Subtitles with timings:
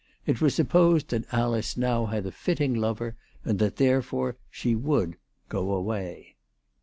[0.25, 3.15] It was supposed that Alice now had a fitting lover,
[3.45, 5.15] and that therefore she would"
[5.47, 6.37] go away."